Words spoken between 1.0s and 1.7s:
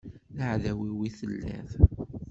i telliḍ.